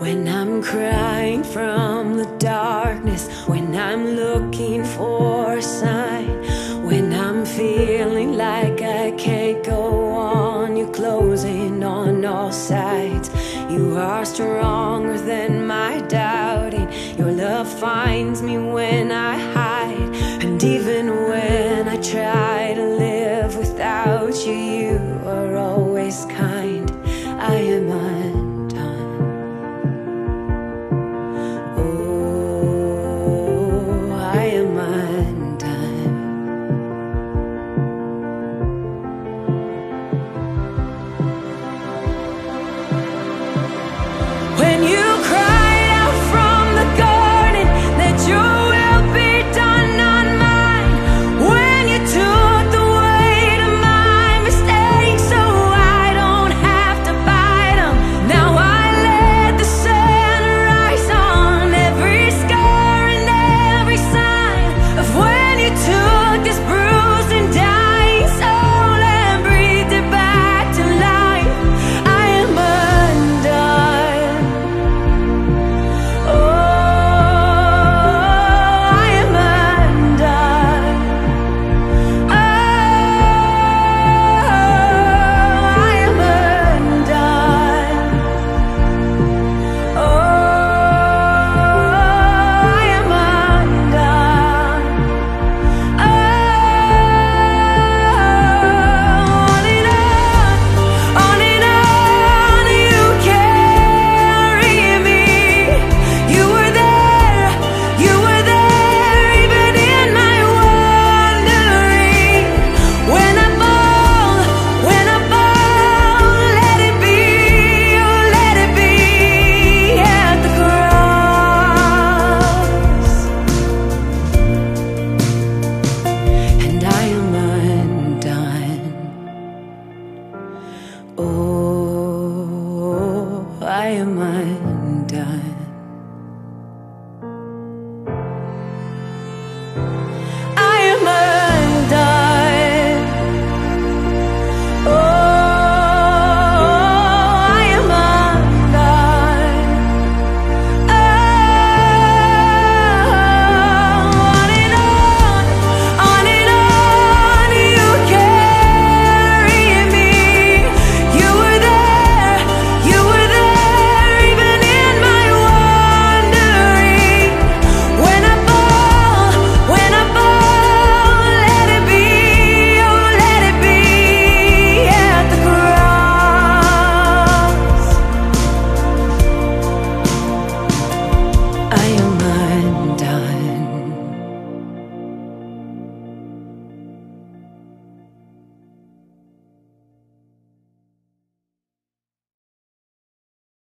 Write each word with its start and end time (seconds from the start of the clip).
When 0.00 0.26
I'm 0.28 0.62
crying 0.62 1.44
from 1.44 2.16
the 2.16 2.24
darkness, 2.38 3.28
when 3.46 3.76
I'm 3.76 4.16
looking 4.16 4.82
for 4.82 5.58
a 5.58 5.62
sign, 5.62 6.26
when 6.82 7.12
I'm 7.12 7.44
feeling 7.44 8.32
like 8.32 8.80
I 8.80 9.10
can't 9.10 9.62
go 9.62 10.14
on, 10.14 10.78
you're 10.78 10.90
closing 10.90 11.84
on 11.84 12.24
all 12.24 12.50
sides. 12.50 13.28
You 13.68 13.98
are 13.98 14.24
stronger 14.24 15.18
than 15.20 15.66
my 15.66 16.00
doubting. 16.08 16.90
Your 17.18 17.32
love 17.32 17.68
finds 17.68 18.40
me 18.40 18.56
when 18.56 19.12
I 19.12 19.36
hide, 19.52 20.14
and 20.42 20.64
even 20.64 21.08
when 21.28 21.88
I 21.88 22.00
try 22.00 22.72
to 22.74 22.86
live 22.96 23.54
without 23.54 24.46
you, 24.46 24.54
you 24.54 25.20
are 25.26 25.56
always 25.56 26.24
kind. 26.24 26.59